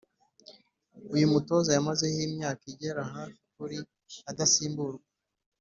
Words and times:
uyu 1.13 1.31
mutoza 1.33 1.69
yamazeho 1.73 2.19
imyaka 2.29 2.63
igera 2.71 3.01
hafi 3.13 3.41
kuri 3.55 3.77
adasimburwa 4.31 5.07